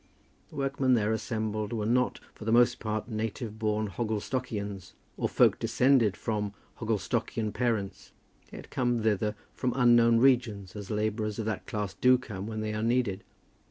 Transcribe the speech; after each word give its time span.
The 0.49 0.55
workmen 0.55 0.95
there 0.95 1.13
assembled 1.13 1.71
were 1.73 1.85
not, 1.85 2.19
for 2.33 2.43
the 2.43 2.51
most 2.51 2.79
part, 2.79 3.07
native 3.07 3.59
born 3.59 3.87
Hogglestockians, 3.87 4.93
or 5.15 5.29
folk 5.29 5.59
descended 5.59 6.17
from 6.17 6.53
Hogglestockian 6.79 7.53
parents. 7.53 8.11
They 8.49 8.57
had 8.57 8.71
come 8.71 9.03
thither 9.03 9.35
from 9.53 9.73
unknown 9.75 10.17
regions, 10.17 10.75
as 10.75 10.89
labourers 10.89 11.37
of 11.37 11.45
that 11.45 11.67
class 11.67 11.93
do 11.93 12.17
come 12.17 12.47
when 12.47 12.61
they 12.61 12.73
are 12.73 12.81
needed. 12.81 13.23